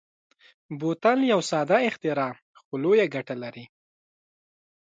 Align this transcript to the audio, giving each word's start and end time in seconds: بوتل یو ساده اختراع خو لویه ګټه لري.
بوتل 0.79 1.19
یو 1.31 1.41
ساده 1.51 1.77
اختراع 1.89 2.33
خو 2.63 2.73
لویه 2.83 3.05
ګټه 3.15 3.35
لري. 3.43 3.65